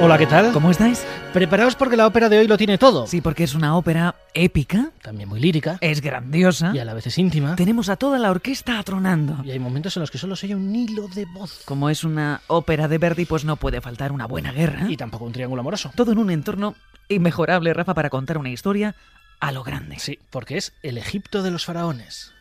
Hola, 0.00 0.18
¿qué 0.18 0.26
tal? 0.26 0.52
¿Cómo 0.52 0.70
estáis? 0.70 1.04
Preparaos 1.32 1.76
porque 1.76 1.96
la 1.96 2.06
ópera 2.06 2.28
de 2.28 2.38
hoy 2.38 2.46
lo 2.46 2.58
tiene 2.58 2.76
todo. 2.76 3.06
Sí, 3.06 3.20
porque 3.20 3.44
es 3.44 3.54
una 3.54 3.76
ópera 3.76 4.16
épica, 4.34 4.90
También 5.00 5.28
muy 5.28 5.40
lírica 5.40 5.78
es 5.80 6.00
grandiosa. 6.02 6.72
y 6.74 6.78
a 6.78 6.84
la 6.84 6.92
vez 6.94 7.06
es 7.06 7.16
íntima. 7.16 7.56
Tenemos 7.56 7.88
a 7.88 7.96
toda 7.96 8.18
la 8.18 8.30
orquesta 8.30 8.78
atronando. 8.78 9.38
Y 9.44 9.52
hay 9.52 9.58
momentos 9.58 9.96
en 9.96 10.00
los 10.00 10.10
que 10.10 10.18
solo 10.18 10.36
se 10.36 10.46
oye 10.46 10.56
un 10.56 10.74
hilo 10.74 11.08
de 11.08 11.24
voz. 11.24 11.62
Como 11.64 11.88
es 11.88 12.04
una 12.04 12.42
ópera 12.48 12.86
de 12.88 12.98
Verdi, 12.98 13.24
pues 13.24 13.44
no 13.44 13.56
puede 13.56 13.80
faltar 13.80 14.12
una 14.12 14.26
buena 14.26 14.52
guerra. 14.52 14.86
Y 14.90 14.96
tampoco 14.96 15.24
un 15.24 15.32
triángulo 15.32 15.60
amoroso. 15.60 15.90
Todo 15.94 16.12
en 16.12 16.18
un 16.18 16.30
entorno 16.30 16.74
inmejorable, 17.08 17.72
Rafa, 17.72 17.94
para 17.94 18.10
contar 18.10 18.36
una 18.36 18.50
historia 18.50 18.94
a 19.40 19.52
lo 19.52 19.62
grande. 19.62 19.98
Sí, 20.00 20.18
porque 20.30 20.58
es 20.58 20.72
el 20.82 20.98
Egipto 20.98 21.42
de 21.42 21.50
los 21.50 21.64
faraones. 21.64 22.33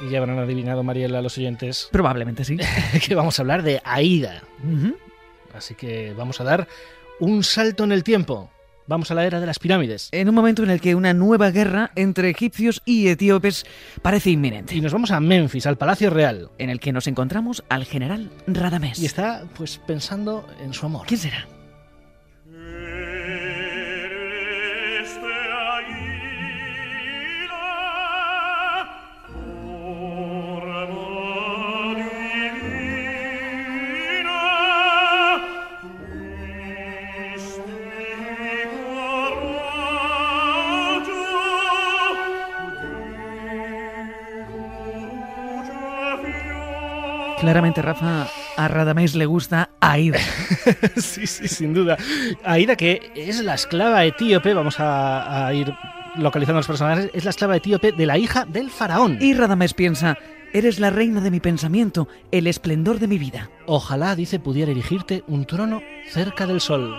Y 0.00 0.10
ya 0.10 0.18
habrán 0.18 0.38
adivinado, 0.38 0.82
Mariela, 0.82 1.22
los 1.22 1.38
oyentes, 1.38 1.88
Probablemente 1.92 2.44
sí. 2.44 2.56
que 3.06 3.14
vamos 3.14 3.38
a 3.38 3.42
hablar 3.42 3.62
de 3.62 3.80
Aida. 3.84 4.42
Así 5.54 5.74
que 5.74 6.12
vamos 6.16 6.40
a 6.40 6.44
dar 6.44 6.68
un 7.20 7.42
salto 7.42 7.84
en 7.84 7.92
el 7.92 8.04
tiempo. 8.04 8.50
Vamos 8.88 9.10
a 9.10 9.14
la 9.14 9.26
era 9.26 9.40
de 9.40 9.46
las 9.46 9.58
pirámides. 9.58 10.10
En 10.12 10.28
un 10.28 10.34
momento 10.34 10.62
en 10.62 10.70
el 10.70 10.80
que 10.80 10.94
una 10.94 11.12
nueva 11.12 11.50
guerra 11.50 11.90
entre 11.96 12.30
egipcios 12.30 12.82
y 12.84 13.08
etíopes 13.08 13.66
parece 14.00 14.30
inminente. 14.30 14.76
Y 14.76 14.80
nos 14.80 14.92
vamos 14.92 15.10
a 15.10 15.18
Memphis, 15.18 15.66
al 15.66 15.76
Palacio 15.76 16.08
Real. 16.10 16.50
En 16.58 16.70
el 16.70 16.78
que 16.78 16.92
nos 16.92 17.08
encontramos 17.08 17.64
al 17.68 17.84
general 17.84 18.30
Radamés. 18.46 19.00
Y 19.00 19.06
está, 19.06 19.44
pues, 19.56 19.78
pensando 19.78 20.46
en 20.62 20.72
su 20.72 20.86
amor. 20.86 21.04
¿Quién 21.08 21.18
será? 21.18 21.48
Claramente, 47.46 47.80
Rafa, 47.80 48.26
a 48.56 48.66
Radamés 48.66 49.14
le 49.14 49.24
gusta 49.24 49.70
Aida. 49.80 50.18
sí, 50.96 51.28
sí, 51.28 51.46
sin 51.46 51.74
duda. 51.74 51.96
Aida, 52.42 52.74
que 52.74 53.12
es 53.14 53.40
la 53.40 53.54
esclava 53.54 54.04
etíope, 54.04 54.52
vamos 54.52 54.80
a, 54.80 55.46
a 55.46 55.54
ir 55.54 55.72
localizando 56.16 56.58
los 56.58 56.66
personajes, 56.66 57.08
es 57.14 57.22
la 57.22 57.30
esclava 57.30 57.54
etíope 57.54 57.92
de 57.92 58.04
la 58.04 58.18
hija 58.18 58.46
del 58.46 58.68
faraón. 58.68 59.18
Y 59.20 59.32
Radamés 59.32 59.74
piensa, 59.74 60.18
eres 60.52 60.80
la 60.80 60.90
reina 60.90 61.20
de 61.20 61.30
mi 61.30 61.38
pensamiento, 61.38 62.08
el 62.32 62.48
esplendor 62.48 62.98
de 62.98 63.06
mi 63.06 63.16
vida. 63.16 63.48
Ojalá, 63.66 64.16
dice, 64.16 64.40
pudiera 64.40 64.72
erigirte 64.72 65.22
un 65.28 65.44
trono 65.44 65.82
cerca 66.10 66.48
del 66.48 66.60
sol. 66.60 66.96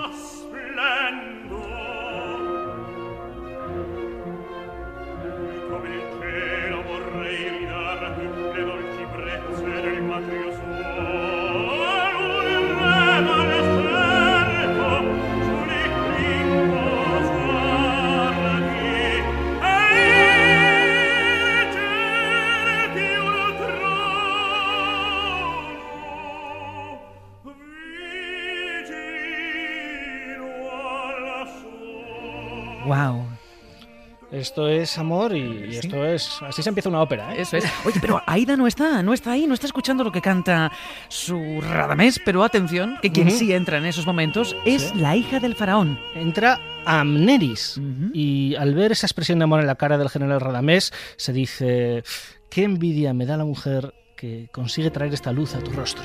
Esto 34.39 34.67
es 34.67 34.97
amor 34.97 35.35
y, 35.35 35.67
y 35.71 35.75
esto 35.77 36.05
es... 36.05 36.39
Así 36.41 36.61
se 36.61 36.69
empieza 36.69 36.89
una 36.89 37.01
ópera, 37.01 37.33
¿eh? 37.35 37.41
Eso 37.41 37.57
es. 37.57 37.65
Oye, 37.85 37.99
pero 37.99 38.21
Aida 38.25 38.55
no 38.55 38.67
está, 38.67 39.01
no 39.03 39.13
está 39.13 39.31
ahí, 39.31 39.47
no 39.47 39.53
está 39.53 39.65
escuchando 39.67 40.03
lo 40.03 40.11
que 40.11 40.21
canta 40.21 40.71
su 41.09 41.59
Radamés, 41.61 42.19
pero 42.23 42.43
atención, 42.43 42.97
que 43.01 43.11
quien 43.11 43.31
sí 43.31 43.51
entra 43.53 43.77
en 43.77 43.85
esos 43.85 44.05
momentos 44.05 44.55
es 44.65 44.83
Sí. 44.83 44.99
la 44.99 45.15
hija 45.15 45.39
del 45.39 45.55
faraón. 45.55 45.99
Entra 46.15 46.59
Amneris 46.85 47.79
y 48.13 48.55
al 48.55 48.73
ver 48.75 48.91
esa 48.91 49.07
expresión 49.07 49.39
de 49.39 49.43
amor 49.43 49.59
en 49.59 49.67
la 49.67 49.75
cara 49.75 49.97
del 49.97 50.09
general 50.09 50.39
Radamés 50.39 50.93
se 51.17 51.33
dice, 51.33 52.03
qué 52.49 52.63
envidia 52.63 53.13
me 53.13 53.25
da 53.25 53.37
la 53.37 53.45
mujer 53.45 53.93
que 54.15 54.47
consigue 54.51 54.91
traer 54.91 55.13
esta 55.13 55.31
luz 55.31 55.55
a 55.55 55.59
tu 55.59 55.71
rostro. 55.71 56.03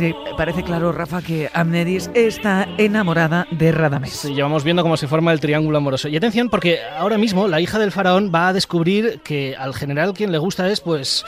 Sí, 0.00 0.14
parece 0.34 0.62
claro, 0.62 0.92
Rafa, 0.92 1.20
que 1.20 1.50
Amneris 1.52 2.10
está 2.14 2.66
enamorada 2.78 3.46
de 3.50 3.70
Radamés. 3.70 4.14
Sí, 4.14 4.32
llevamos 4.32 4.64
viendo 4.64 4.82
cómo 4.82 4.96
se 4.96 5.06
forma 5.06 5.30
el 5.30 5.40
triángulo 5.40 5.76
amoroso. 5.76 6.08
Y 6.08 6.16
atención, 6.16 6.48
porque 6.48 6.78
ahora 6.96 7.18
mismo 7.18 7.46
la 7.48 7.60
hija 7.60 7.78
del 7.78 7.92
faraón 7.92 8.32
va 8.34 8.48
a 8.48 8.54
descubrir 8.54 9.20
que 9.22 9.54
al 9.58 9.74
general 9.74 10.14
quien 10.14 10.32
le 10.32 10.38
gusta 10.38 10.70
es, 10.70 10.80
pues, 10.80 11.22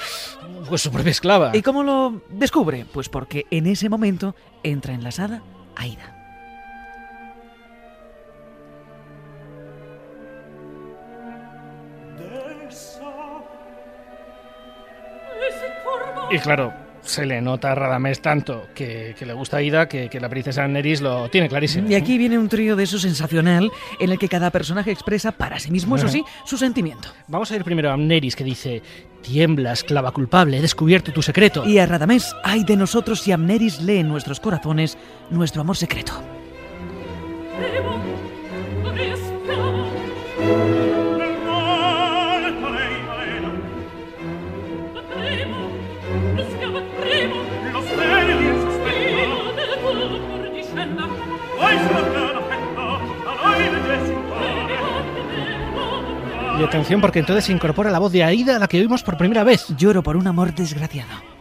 pues 0.70 0.80
su 0.80 0.90
propia 0.90 1.10
esclava. 1.10 1.50
¿Y 1.54 1.60
cómo 1.60 1.82
lo 1.82 2.22
descubre? 2.30 2.86
Pues 2.90 3.10
porque 3.10 3.44
en 3.50 3.66
ese 3.66 3.90
momento 3.90 4.34
entra 4.62 4.94
enlasada 4.94 5.42
Aida. 5.76 6.16
Y 16.30 16.38
claro, 16.38 16.72
se 17.02 17.26
le 17.26 17.40
nota 17.40 17.72
a 17.72 17.74
Radamés 17.74 18.20
tanto 18.20 18.68
que, 18.74 19.14
que 19.18 19.26
le 19.26 19.32
gusta 19.32 19.58
a 19.58 19.62
Ida 19.62 19.88
que, 19.88 20.08
que 20.08 20.20
la 20.20 20.28
princesa 20.28 20.66
Neris 20.66 21.00
lo 21.00 21.28
tiene 21.28 21.48
clarísimo. 21.48 21.88
Y 21.88 21.94
aquí 21.94 22.18
viene 22.18 22.38
un 22.38 22.48
trío 22.48 22.76
de 22.76 22.84
eso 22.84 22.98
sensacional 22.98 23.70
en 23.98 24.10
el 24.10 24.18
que 24.18 24.28
cada 24.28 24.50
personaje 24.50 24.90
expresa 24.90 25.32
para 25.32 25.58
sí 25.58 25.70
mismo, 25.70 25.96
eso 25.96 26.08
sí, 26.08 26.24
su 26.44 26.56
sentimiento. 26.56 27.08
Vamos 27.28 27.50
a 27.50 27.56
ir 27.56 27.64
primero 27.64 27.90
a 27.90 27.94
Amneris 27.94 28.36
que 28.36 28.44
dice, 28.44 28.82
tiembla, 29.22 29.72
esclava 29.72 30.12
culpable, 30.12 30.58
he 30.58 30.62
descubierto 30.62 31.12
tu 31.12 31.22
secreto. 31.22 31.66
Y 31.66 31.78
a 31.78 31.86
Radamés, 31.86 32.34
ay 32.44 32.64
de 32.64 32.76
nosotros 32.76 33.20
si 33.20 33.32
Amneris 33.32 33.80
lee 33.80 33.98
en 33.98 34.08
nuestros 34.08 34.40
corazones 34.40 34.96
nuestro 35.30 35.62
amor 35.62 35.76
secreto. 35.76 36.12
Atención 56.64 57.00
porque 57.00 57.18
entonces 57.18 57.44
se 57.44 57.52
incorpora 57.52 57.90
la 57.90 57.98
voz 57.98 58.12
de 58.12 58.24
Aida 58.24 58.58
la 58.58 58.68
que 58.68 58.80
oímos 58.80 59.02
por 59.02 59.16
primera 59.16 59.44
vez. 59.44 59.66
Lloro 59.76 60.02
por 60.02 60.16
un 60.16 60.26
amor 60.26 60.54
desgraciado. 60.54 61.31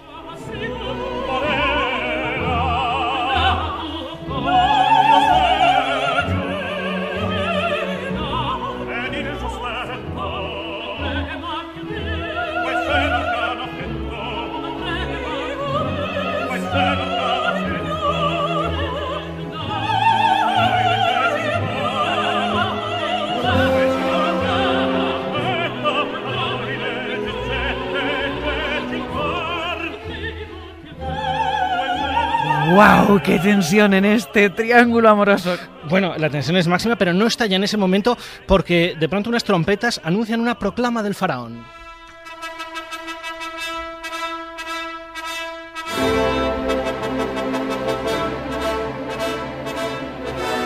¡Wow! 33.11 33.21
¡Qué 33.21 33.39
tensión 33.39 33.93
en 33.93 34.05
este 34.05 34.49
triángulo 34.49 35.09
amoroso! 35.09 35.57
Bueno, 35.89 36.15
la 36.17 36.29
tensión 36.29 36.55
es 36.55 36.69
máxima, 36.69 36.95
pero 36.95 37.11
no 37.11 37.27
está 37.27 37.45
ya 37.45 37.57
en 37.57 37.63
ese 37.65 37.75
momento 37.75 38.17
porque 38.47 38.95
de 38.97 39.09
pronto 39.09 39.29
unas 39.29 39.43
trompetas 39.43 39.99
anuncian 40.05 40.39
una 40.39 40.57
proclama 40.57 41.03
del 41.03 41.13
faraón. 41.13 41.61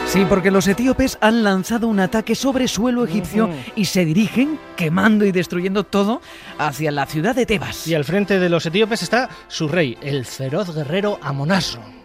Sí, 0.06 0.24
porque 0.30 0.51
los 0.51 0.68
etíopes 0.68 1.18
han 1.21 1.44
lanzado 1.44 1.88
un 1.88 2.00
ataque 2.00 2.36
sobre 2.36 2.68
suelo 2.68 3.03
egipcio 3.06 3.50
y 3.75 3.86
se 3.86 4.06
dirigen, 4.06 4.59
quemando 4.77 5.25
y 5.25 5.31
destruyendo 5.31 5.83
todo, 5.83 6.21
hacia 6.59 6.92
la 6.92 7.07
ciudad 7.07 7.36
de 7.36 7.47
Tebas. 7.47 7.88
Y 7.88 7.95
al 7.95 8.06
frente 8.06 8.38
de 8.39 8.50
los 8.50 8.68
etíopes 8.68 9.01
está 9.01 9.30
su 9.47 9.68
rey, 9.68 9.97
el 10.03 10.25
feroz 10.25 10.75
guerrero 10.75 11.19
Amonasro. 11.24 12.05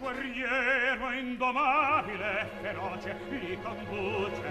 Indomabile, 1.41 2.45
feroce, 2.61 3.15
li 3.31 3.57
conduce 3.57 4.45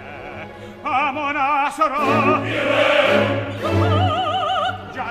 a 0.83 1.11
Monasoro. 1.13 2.41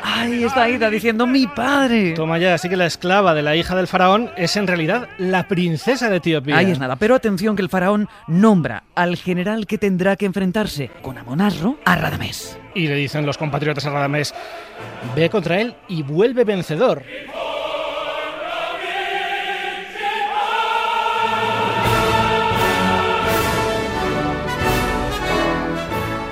Ahí 0.02 0.44
está 0.44 0.64
Aida 0.64 0.90
diciendo 0.90 1.26
mi 1.26 1.46
padre. 1.46 2.12
Toma 2.12 2.36
ya, 2.36 2.52
así 2.52 2.68
que 2.68 2.76
la 2.76 2.84
esclava 2.84 3.32
de 3.32 3.40
la 3.40 3.56
hija 3.56 3.74
del 3.74 3.86
faraón 3.86 4.30
es 4.36 4.56
en 4.56 4.66
realidad 4.66 5.08
la 5.16 5.48
princesa 5.48 6.10
de 6.10 6.16
Etiopía. 6.16 6.58
Ahí 6.58 6.70
es 6.70 6.78
nada, 6.78 6.96
pero 6.96 7.14
atención 7.14 7.56
que 7.56 7.62
el 7.62 7.70
faraón 7.70 8.10
nombra 8.26 8.82
al 8.94 9.16
general 9.16 9.66
que 9.66 9.78
tendrá 9.78 10.16
que 10.16 10.26
enfrentarse 10.26 10.90
con 11.00 11.16
Amonasro 11.16 11.78
a 11.86 11.96
Radamés. 11.96 12.58
Y 12.74 12.88
le 12.88 12.96
dicen 12.96 13.24
los 13.24 13.38
compatriotas 13.38 13.86
a 13.86 13.90
Radamés, 13.90 14.34
ve 15.16 15.30
contra 15.30 15.58
él 15.62 15.74
y 15.88 16.02
vuelve 16.02 16.44
vencedor. 16.44 17.02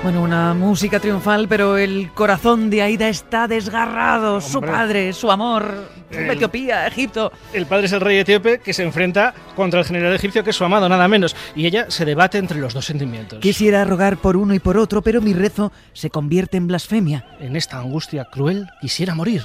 Bueno, 0.09 0.23
una 0.23 0.55
música 0.55 0.99
triunfal, 0.99 1.47
pero 1.47 1.77
el 1.77 2.11
corazón 2.15 2.71
de 2.71 2.81
Aida 2.81 3.09
está 3.09 3.47
desgarrado. 3.47 4.41
Su 4.41 4.59
padre, 4.59 5.13
su 5.13 5.29
amor, 5.29 5.87
El- 6.09 6.31
Etiopía, 6.31 6.87
Egipto. 6.87 7.31
El 7.53 7.67
padre 7.67 7.85
es 7.85 7.91
el 7.93 8.01
rey 8.01 8.17
etíope 8.17 8.57
que 8.57 8.73
se 8.73 8.81
enfrenta 8.81 9.35
contra 9.55 9.81
el 9.81 9.85
general 9.85 10.11
egipcio 10.15 10.43
que 10.43 10.49
es 10.49 10.55
su 10.55 10.65
amado, 10.65 10.89
nada 10.89 11.07
menos. 11.07 11.35
Y 11.55 11.67
ella 11.67 11.91
se 11.91 12.05
debate 12.05 12.39
entre 12.39 12.57
los 12.59 12.73
dos 12.73 12.85
sentimientos. 12.85 13.37
Quisiera 13.37 13.85
rogar 13.85 14.17
por 14.17 14.35
uno 14.35 14.55
y 14.55 14.59
por 14.59 14.79
otro, 14.79 15.03
pero 15.03 15.21
mi 15.21 15.33
rezo 15.33 15.71
se 15.93 16.09
convierte 16.09 16.57
en 16.57 16.65
blasfemia. 16.65 17.27
En 17.39 17.55
esta 17.55 17.77
angustia 17.77 18.25
cruel 18.31 18.65
quisiera 18.81 19.13
morir. 19.13 19.43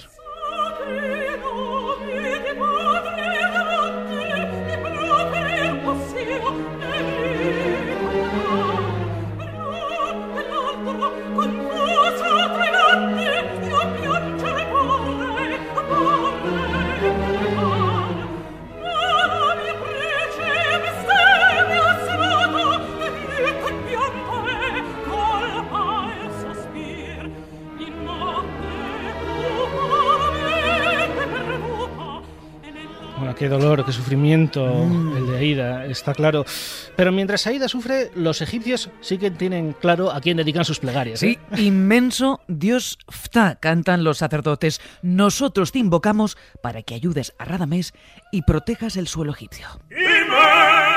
Qué 33.44 33.50
dolor, 33.50 33.84
qué 33.84 33.92
sufrimiento 33.92 34.64
el 34.64 35.26
de 35.26 35.36
Aida, 35.36 35.84
está 35.84 36.14
claro. 36.14 36.46
Pero 36.96 37.12
mientras 37.12 37.46
Aida 37.46 37.68
sufre, 37.68 38.10
los 38.14 38.40
egipcios 38.40 38.88
sí 39.02 39.18
que 39.18 39.30
tienen 39.30 39.74
claro 39.74 40.10
a 40.10 40.22
quién 40.22 40.38
dedican 40.38 40.64
sus 40.64 40.78
plegarias. 40.78 41.20
Sí, 41.20 41.38
¿eh? 41.52 41.60
inmenso 41.60 42.40
Dios 42.48 42.98
Phta, 43.06 43.56
cantan 43.56 44.02
los 44.02 44.18
sacerdotes. 44.18 44.80
Nosotros 45.02 45.72
te 45.72 45.78
invocamos 45.78 46.38
para 46.62 46.82
que 46.82 46.94
ayudes 46.94 47.34
a 47.38 47.44
Radamés 47.44 47.92
y 48.32 48.42
protejas 48.42 48.96
el 48.96 49.08
suelo 49.08 49.32
egipcio. 49.32 49.66
Inmenso 49.90 50.93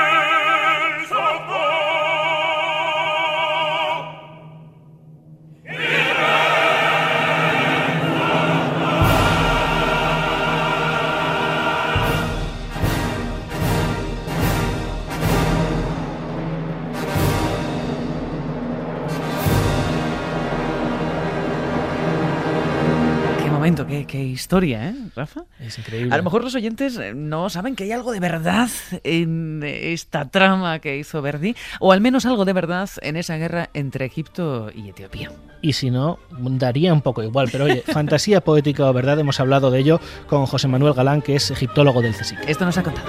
momento, 23.70 23.86
qué, 23.86 24.06
qué 24.06 24.22
historia, 24.22 24.88
¿eh, 24.90 24.94
Rafa? 25.14 25.44
Es 25.60 25.78
increíble. 25.78 26.14
A 26.14 26.16
lo 26.16 26.22
mejor 26.22 26.44
los 26.44 26.54
oyentes 26.54 26.96
eh, 26.96 27.12
no 27.14 27.50
saben 27.50 27.76
que 27.76 27.84
hay 27.84 27.92
algo 27.92 28.12
de 28.12 28.20
verdad 28.20 28.68
en 29.04 29.62
esta 29.62 30.28
trama 30.28 30.78
que 30.78 30.96
hizo 30.96 31.22
Verdi, 31.22 31.54
o 31.80 31.92
al 31.92 32.00
menos 32.00 32.26
algo 32.26 32.44
de 32.44 32.52
verdad 32.52 32.88
en 33.02 33.16
esa 33.16 33.36
guerra 33.36 33.70
entre 33.74 34.06
Egipto 34.06 34.70
y 34.74 34.88
Etiopía. 34.88 35.30
Y 35.60 35.72
si 35.72 35.90
no, 35.90 36.18
daría 36.30 36.92
un 36.92 37.02
poco 37.02 37.22
igual. 37.22 37.48
Pero 37.50 37.64
oye, 37.64 37.82
fantasía 37.86 38.40
poética 38.40 38.88
o 38.88 38.92
verdad, 38.92 39.18
hemos 39.18 39.40
hablado 39.40 39.70
de 39.70 39.80
ello 39.80 40.00
con 40.26 40.46
José 40.46 40.68
Manuel 40.68 40.94
Galán, 40.94 41.22
que 41.22 41.36
es 41.36 41.50
egiptólogo 41.50 42.00
del 42.02 42.14
CSIC. 42.14 42.48
Esto 42.48 42.64
nos 42.64 42.78
ha 42.78 42.82
contado. 42.82 43.08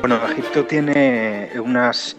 Bueno, 0.00 0.20
Egipto 0.30 0.64
tiene 0.64 1.50
unas, 1.62 2.16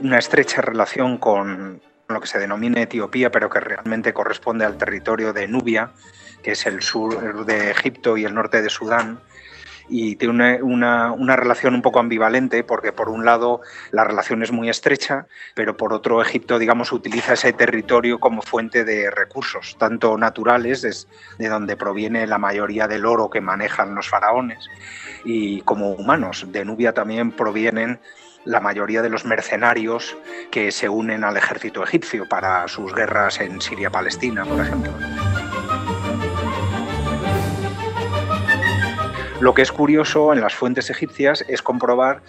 una 0.00 0.18
estrecha 0.18 0.62
relación 0.62 1.18
con 1.18 1.80
lo 2.08 2.20
que 2.20 2.26
se 2.26 2.38
denomina 2.38 2.82
Etiopía, 2.82 3.30
pero 3.30 3.48
que 3.48 3.60
realmente 3.60 4.12
corresponde 4.12 4.64
al 4.64 4.76
territorio 4.76 5.32
de 5.32 5.46
Nubia, 5.46 5.92
que 6.42 6.52
es 6.52 6.66
el 6.66 6.82
sur 6.82 7.44
de 7.44 7.70
Egipto 7.70 8.16
y 8.16 8.24
el 8.24 8.34
norte 8.34 8.62
de 8.62 8.70
Sudán. 8.70 9.20
Y 9.92 10.14
tiene 10.14 10.62
una, 10.62 11.10
una- 11.12 11.34
relación 11.34 11.74
un 11.74 11.82
poco 11.82 11.98
ambivalente, 11.98 12.62
porque 12.62 12.92
por 12.92 13.08
un 13.08 13.24
lado 13.24 13.60
la 13.90 14.04
relación 14.04 14.40
es 14.44 14.52
muy 14.52 14.68
estrecha, 14.68 15.26
pero 15.56 15.76
por 15.76 15.92
otro 15.92 16.22
Egipto, 16.22 16.60
digamos, 16.60 16.92
utiliza 16.92 17.32
ese 17.32 17.52
territorio 17.52 18.20
como 18.20 18.40
fuente 18.40 18.84
de 18.84 19.10
recursos, 19.10 19.76
tanto 19.80 20.16
naturales, 20.16 20.84
es 20.84 21.08
de 21.38 21.48
donde 21.48 21.76
proviene 21.76 22.28
la 22.28 22.38
mayoría 22.38 22.86
del 22.86 23.04
oro 23.04 23.30
que 23.30 23.40
manejan 23.40 23.96
los 23.96 24.08
faraones, 24.08 24.64
y 25.24 25.60
como 25.62 25.90
humanos. 25.90 26.46
De 26.52 26.64
Nubia 26.64 26.94
también 26.94 27.32
provienen 27.32 27.98
la 28.44 28.60
mayoría 28.60 29.02
de 29.02 29.10
los 29.10 29.24
mercenarios 29.24 30.16
que 30.52 30.70
se 30.70 30.88
unen 30.88 31.24
al 31.24 31.36
ejército 31.36 31.82
egipcio 31.82 32.28
para 32.28 32.68
sus 32.68 32.94
guerras 32.94 33.40
en 33.40 33.60
Siria-Palestina, 33.60 34.44
por 34.44 34.60
ejemplo. 34.60 34.92
Lo 39.40 39.54
que 39.54 39.62
es 39.62 39.72
curioso 39.72 40.34
en 40.34 40.42
las 40.42 40.54
fuentes 40.54 40.90
egipcias 40.90 41.42
es 41.48 41.62
comprobar 41.62 42.22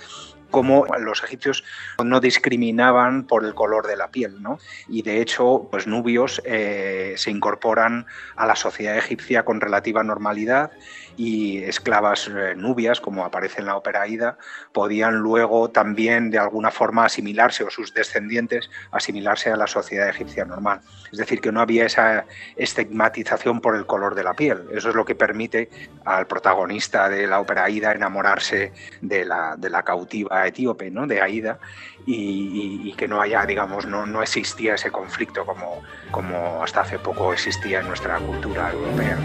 cómo 0.50 0.86
los 1.00 1.24
egipcios 1.24 1.64
no 2.04 2.22
discriminaban 2.22 3.26
por 3.26 3.44
el 3.44 3.54
color 3.54 3.88
de 3.88 3.98
la 3.98 4.12
piel, 4.12 4.42
¿no? 4.42 4.60
Y 4.88 5.02
de 5.02 5.22
hecho, 5.22 5.68
pues 5.70 5.88
nubios 5.88 6.42
eh, 6.46 7.14
se 7.18 7.32
incorporan 7.32 8.06
a 8.38 8.46
la 8.46 8.56
sociedad 8.56 8.98
egipcia 8.98 9.44
con 9.44 9.60
relativa 9.60 10.04
normalidad 10.04 10.72
y 11.16 11.64
esclavas 11.64 12.28
eh, 12.28 12.56
nubias, 12.56 13.02
como 13.02 13.26
aparece 13.26 13.60
en 13.62 13.68
la 13.68 13.76
ópera 13.76 14.02
Aida, 14.04 14.38
podían 14.72 15.16
luego 15.16 15.70
también 15.72 16.30
de 16.32 16.40
alguna 16.40 16.72
forma 16.72 17.06
asimilarse, 17.06 17.64
o 17.64 17.70
sus 17.70 17.94
descendientes 17.94 18.70
asimilarse 18.92 19.50
a 19.52 19.56
la 19.58 19.68
sociedad 19.68 20.10
egipcia 20.10 20.46
normal. 20.46 20.82
Es 21.12 21.20
decir, 21.20 21.42
que 21.42 21.52
no 21.52 21.62
había 21.62 21.86
esa 21.86 22.26
estigmatización 22.56 23.62
por 23.62 23.76
el 23.76 23.86
color 23.86 24.16
de 24.16 24.24
la 24.24 24.36
piel. 24.36 24.68
Eso 24.72 24.90
es 24.90 24.96
lo 24.96 25.06
que 25.06 25.16
permite 25.16 25.70
al 26.06 26.28
protagonista 26.28 27.10
de 27.10 27.28
la 27.28 27.40
ópera 27.40 27.66
Aida 27.66 27.92
enamorarse 27.92 28.74
de 29.02 29.26
la, 29.26 29.56
de 29.58 29.70
la 29.70 29.84
cautiva 29.84 30.48
etíope, 30.48 30.90
¿no? 30.92 31.06
de 31.08 31.22
Aida, 31.22 31.60
y, 32.06 32.16
y- 32.16 32.90
y 32.90 32.94
que 32.96 33.08
no 33.08 33.22
haya, 33.22 33.46
digamos, 33.46 33.86
no, 33.86 34.06
no 34.06 34.22
existía 34.24 34.76
ese 34.76 34.92
conflicto 34.92 35.46
como, 35.46 35.84
como 36.10 36.64
hasta 36.64 36.82
hace 36.82 37.00
poco 37.00 37.34
existía 37.34 37.80
en 37.82 37.88
nuestra 37.88 38.20
cultura 38.22 38.72
europea. 38.72 39.24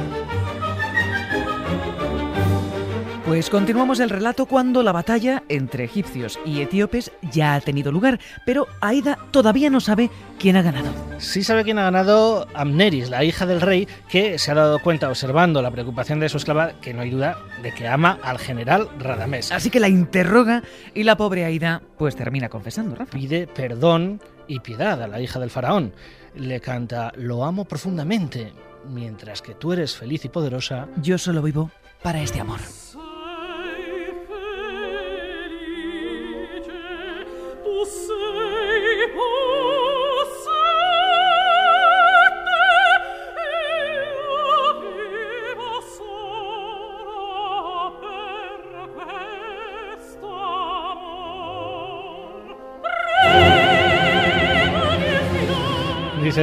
Pues 3.36 3.50
continuamos 3.50 4.00
el 4.00 4.08
relato 4.08 4.46
cuando 4.46 4.82
la 4.82 4.92
batalla 4.92 5.42
entre 5.50 5.84
egipcios 5.84 6.38
y 6.46 6.62
etíopes 6.62 7.12
ya 7.30 7.54
ha 7.54 7.60
tenido 7.60 7.92
lugar, 7.92 8.18
pero 8.46 8.66
Aida 8.80 9.18
todavía 9.30 9.68
no 9.68 9.78
sabe 9.80 10.10
quién 10.38 10.56
ha 10.56 10.62
ganado. 10.62 10.88
Sí 11.18 11.44
sabe 11.44 11.62
quién 11.62 11.78
ha 11.78 11.82
ganado 11.82 12.48
Amneris, 12.54 13.10
la 13.10 13.24
hija 13.24 13.44
del 13.44 13.60
rey, 13.60 13.86
que 14.08 14.38
se 14.38 14.50
ha 14.50 14.54
dado 14.54 14.78
cuenta 14.78 15.10
observando 15.10 15.60
la 15.60 15.70
preocupación 15.70 16.18
de 16.18 16.30
su 16.30 16.38
esclava, 16.38 16.80
que 16.80 16.94
no 16.94 17.02
hay 17.02 17.10
duda 17.10 17.36
de 17.62 17.74
que 17.74 17.86
ama 17.86 18.18
al 18.22 18.38
general 18.38 18.88
Radamés. 18.98 19.52
Así 19.52 19.68
que 19.68 19.80
la 19.80 19.90
interroga 19.90 20.62
y 20.94 21.02
la 21.02 21.18
pobre 21.18 21.44
Aida 21.44 21.82
pues 21.98 22.16
termina 22.16 22.48
confesando, 22.48 22.96
Rafa. 22.96 23.18
Pide 23.18 23.46
perdón 23.46 24.18
y 24.48 24.60
piedad 24.60 25.02
a 25.02 25.08
la 25.08 25.20
hija 25.20 25.38
del 25.38 25.50
faraón. 25.50 25.92
Le 26.36 26.62
canta, 26.62 27.12
lo 27.16 27.44
amo 27.44 27.66
profundamente, 27.66 28.54
mientras 28.88 29.42
que 29.42 29.52
tú 29.54 29.74
eres 29.74 29.94
feliz 29.94 30.24
y 30.24 30.30
poderosa. 30.30 30.88
Yo 31.02 31.18
solo 31.18 31.42
vivo 31.42 31.70
para 32.02 32.22
este 32.22 32.40
amor. 32.40 32.60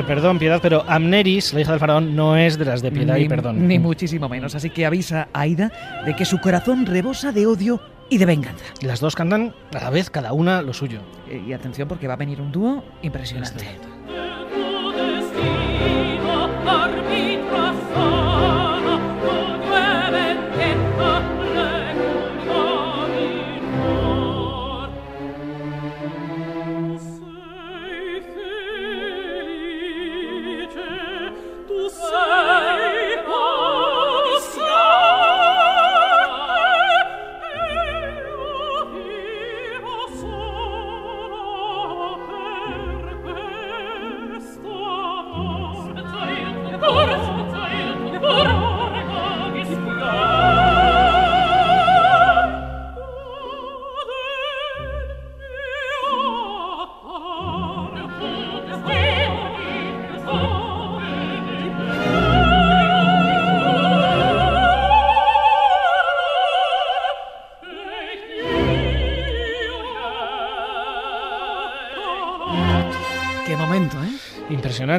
Perdón, 0.02 0.40
piedad, 0.40 0.60
pero 0.62 0.84
Amneris, 0.88 1.54
la 1.54 1.62
hija 1.62 1.72
del 1.72 1.80
faraón, 1.80 2.16
no 2.16 2.36
es 2.38 2.58
de 2.58 2.66
las 2.66 2.82
de 2.82 2.92
piedad 2.92 3.16
ni, 3.16 3.24
y 3.24 3.30
perdón. 3.30 3.68
Ni 3.68 3.78
muchísimo 3.78 4.28
menos. 4.28 4.56
Así 4.56 4.72
que 4.72 4.86
avisa 4.86 5.28
a 5.34 5.42
Aida 5.42 5.72
de 6.06 6.16
que 6.16 6.26
su 6.26 6.40
corazón 6.40 6.86
rebosa 6.86 7.32
de 7.32 7.46
odio 7.46 7.80
y 8.10 8.18
de 8.18 8.26
venganza. 8.26 8.66
Las 8.82 9.00
dos 9.00 9.16
cantan 9.16 9.54
a 9.74 9.84
la 9.84 9.90
vez, 9.90 10.10
cada 10.10 10.34
una 10.34 10.62
lo 10.62 10.74
suyo. 10.74 11.02
Eh, 11.30 11.44
Y 11.48 11.54
atención 11.54 11.88
porque 11.88 12.08
va 12.08 12.14
a 12.14 12.18
venir 12.18 12.42
un 12.42 12.52
dúo 12.52 12.84
impresionante. 13.02 13.66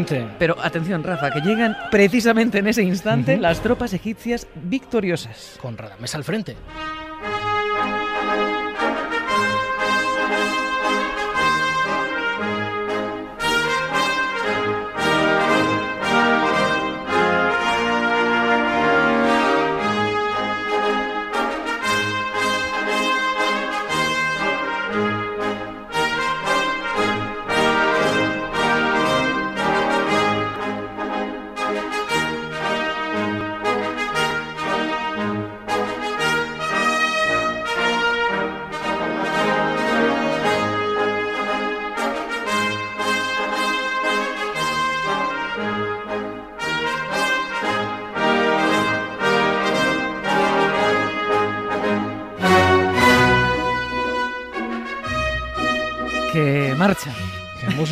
Impresionante. 0.04 0.36
Pero 0.38 0.56
atención, 0.62 1.02
Rafa, 1.02 1.30
que 1.30 1.40
llegan 1.40 1.76
precisamente 1.90 2.58
en 2.58 2.68
ese 2.68 2.82
instante 2.82 3.36
las 3.36 3.60
tropas 3.60 3.92
egipcias 3.92 4.46
victoriosas. 4.54 5.58
Con 5.60 5.76
Radamés 5.76 6.14
al 6.14 6.24
frente. 6.24 6.56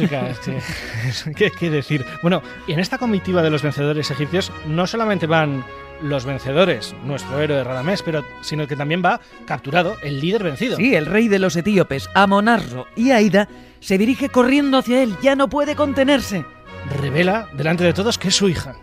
Música, 0.00 0.28
es 0.30 0.38
que, 0.40 0.56
es 1.08 1.24
que- 1.36 1.50
¿qué 1.50 1.70
decir? 1.70 2.04
Bueno, 2.22 2.42
y 2.66 2.72
en 2.72 2.80
esta 2.80 2.98
comitiva 2.98 3.42
de 3.42 3.50
los 3.50 3.62
vencedores 3.62 4.10
egipcios 4.10 4.52
no 4.66 4.86
solamente 4.86 5.26
van 5.26 5.64
los 6.02 6.24
vencedores, 6.24 6.94
nuestro 7.04 7.40
héroe 7.40 7.62
Radamés, 7.62 8.02
pero 8.02 8.24
sino 8.40 8.66
que 8.66 8.74
también 8.74 9.02
va 9.04 9.20
capturado 9.46 9.96
el 10.02 10.20
líder 10.20 10.42
vencido. 10.42 10.76
Sí, 10.76 10.94
el 10.96 11.06
rey 11.06 11.28
de 11.28 11.38
los 11.38 11.54
etíopes, 11.54 12.08
Amonarro 12.14 12.86
y 12.96 13.12
Aida, 13.12 13.48
se 13.80 13.98
dirige 13.98 14.28
corriendo 14.28 14.78
hacia 14.78 15.02
él. 15.02 15.14
Ya 15.22 15.36
no 15.36 15.48
puede 15.48 15.76
contenerse. 15.76 16.44
Revela 17.00 17.48
delante 17.52 17.84
de 17.84 17.92
todos 17.92 18.18
que 18.18 18.28
es 18.28 18.34
su 18.36 18.48
hija. 18.48 18.74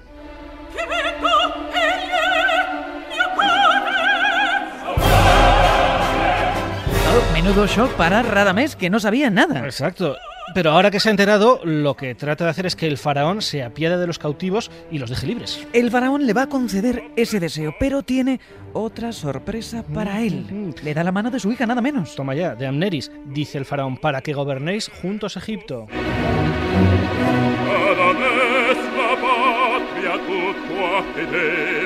Menudo 7.34 7.68
shock 7.68 7.92
para 7.94 8.22
Radamés, 8.22 8.76
que 8.76 8.90
no 8.90 9.00
sabía 9.00 9.30
nada. 9.30 9.64
Exacto. 9.66 10.16
Pero 10.54 10.72
ahora 10.72 10.92
que 10.92 11.00
se 11.00 11.10
ha 11.10 11.12
enterado, 11.12 11.62
lo 11.64 11.96
que 11.96 12.16
trata 12.16 12.44
de 12.44 12.50
hacer 12.50 12.66
es 12.66 12.76
que 12.76 12.88
el 12.88 12.98
faraón 12.98 13.42
se 13.42 13.64
apiade 13.64 13.98
de 13.98 14.08
los 14.08 14.20
cautivos 14.20 14.72
y 14.92 14.98
los 14.98 15.10
deje 15.10 15.28
libres. 15.28 15.66
El 15.74 15.92
faraón 15.92 16.26
le 16.26 16.34
va 16.34 16.44
a 16.44 16.50
conceder 16.50 17.04
ese 17.16 17.40
deseo, 17.40 17.76
pero 17.80 18.04
tiene 18.04 18.40
otra 18.74 19.12
sorpresa 19.12 19.84
para 19.84 20.22
él. 20.22 20.74
Le 20.84 20.94
da 20.94 21.04
la 21.04 21.12
mano 21.12 21.32
de 21.32 21.40
su 21.40 21.52
hija, 21.52 21.66
nada 21.66 21.82
menos. 21.82 22.16
Toma 22.16 22.36
ya, 22.36 22.56
de 22.56 22.68
Amneris, 22.68 23.12
dice 23.26 23.58
el 23.58 23.66
faraón, 23.66 23.98
para 23.98 24.22
que 24.22 24.34
gobernéis 24.34 24.90
juntos 25.02 25.38
Egipto. 25.38 25.88
La 30.02 30.16
patria. 30.80 31.79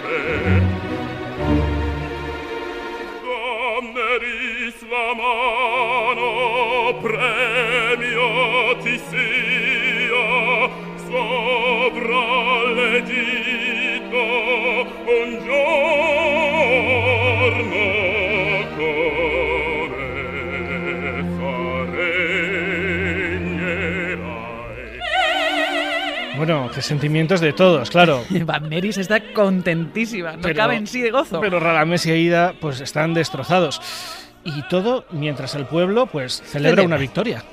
Sentimientos 26.85 27.41
de 27.41 27.53
todos, 27.53 27.89
claro. 27.89 28.23
Van 28.45 28.69
Neris 28.69 28.97
está 28.97 29.33
contentísima, 29.33 30.33
no 30.33 30.41
Pero- 30.41 30.55
cabe 30.55 30.75
en 30.75 30.87
sí 30.87 31.01
de 31.01 31.11
gozo. 31.11 31.39
Pero 31.41 31.59
Radamés 31.59 32.05
y 32.05 32.11
Aida 32.11 32.53
pues 32.59 32.79
están 32.81 33.13
destrozados. 33.13 33.81
Y 34.45 34.61
todo 34.63 35.05
mientras 35.11 35.55
el 35.55 35.65
pueblo 35.65 36.05
pues 36.07 36.41
celebra 36.45 36.71
Celebra. 36.81 36.83
una 36.85 36.97
victoria. 36.97 37.43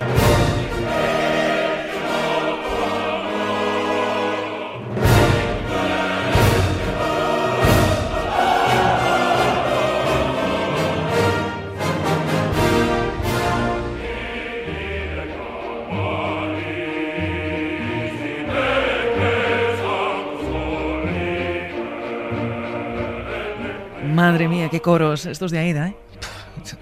Madre 24.41 24.57
mía, 24.57 24.71
qué 24.71 24.81
coros 24.81 25.27
estos 25.27 25.51
de 25.51 25.59
Aida, 25.59 25.89
¿eh? 25.89 25.97